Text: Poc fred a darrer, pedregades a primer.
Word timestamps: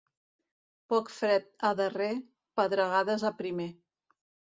Poc 0.93 1.11
fred 1.17 1.45
a 1.69 1.69
darrer, 1.81 2.07
pedregades 2.61 3.27
a 3.29 3.33
primer. 3.43 3.69